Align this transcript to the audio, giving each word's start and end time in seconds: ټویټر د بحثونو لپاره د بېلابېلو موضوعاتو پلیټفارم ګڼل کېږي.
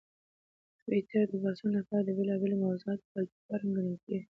ټویټر 0.83 1.23
د 1.29 1.33
بحثونو 1.43 1.75
لپاره 1.79 2.03
د 2.05 2.09
بېلابېلو 2.17 2.61
موضوعاتو 2.65 3.09
پلیټفارم 3.11 3.69
ګڼل 3.77 3.97
کېږي. 4.05 4.27